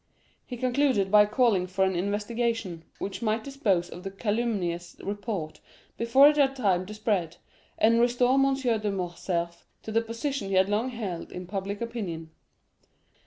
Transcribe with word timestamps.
He 0.47 0.57
concluded 0.57 1.11
by 1.11 1.27
calling 1.27 1.67
for 1.67 1.85
an 1.85 1.95
investigation, 1.95 2.85
which 2.97 3.21
might 3.21 3.43
dispose 3.43 3.87
of 3.87 4.01
the 4.01 4.09
calumnious 4.09 4.95
report 5.03 5.59
before 5.95 6.27
it 6.27 6.37
had 6.37 6.55
time 6.55 6.87
to 6.87 6.95
spread, 6.95 7.37
and 7.77 8.01
restore 8.01 8.33
M. 8.33 8.55
de 8.55 8.89
Morcerf 8.91 9.63
to 9.83 9.91
the 9.91 10.01
position 10.01 10.47
he 10.49 10.55
had 10.55 10.69
long 10.69 10.89
held 10.89 11.31
in 11.31 11.45
public 11.45 11.81
opinion. 11.81 12.31